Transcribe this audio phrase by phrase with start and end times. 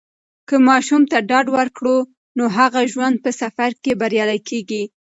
[0.47, 1.97] که ماشوم ته ډاډ ورکړو،
[2.37, 4.83] نو هغه د ژوند په سفر کې بریالی کیږي.